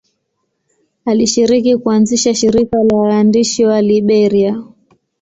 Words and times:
Alishiriki 1.05 1.77
kuanzisha 1.77 2.35
shirika 2.35 2.83
la 2.83 2.95
waandishi 2.97 3.65
wa 3.65 3.81
Liberia. 3.81 4.63